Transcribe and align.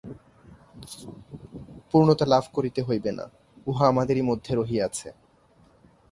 পূর্ণতা 1.89 2.25
লাভ 2.33 2.45
করিতে 2.53 2.81
হইবে 2.87 3.11
না, 3.19 3.25
উহা 3.67 3.85
আমাদের 3.91 4.17
মধ্যেই 4.29 4.57
রহিয়াছে। 4.59 5.09